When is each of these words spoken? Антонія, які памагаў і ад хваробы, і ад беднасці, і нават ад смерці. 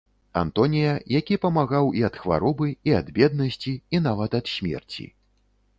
Антонія, 0.39 0.93
які 1.17 1.37
памагаў 1.43 1.91
і 1.99 2.03
ад 2.09 2.15
хваробы, 2.23 2.73
і 2.91 2.97
ад 3.01 3.15
беднасці, 3.19 3.79
і 3.95 4.05
нават 4.09 4.31
ад 4.43 4.53
смерці. 4.57 5.09